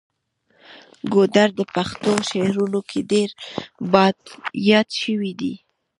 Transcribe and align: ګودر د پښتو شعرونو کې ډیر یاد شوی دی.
ګودر 1.13 1.49
د 1.59 1.61
پښتو 1.75 2.11
شعرونو 2.29 2.79
کې 2.89 2.99
ډیر 3.11 3.29
یاد 4.69 4.87
شوی 5.01 5.31
دی. 5.41 5.53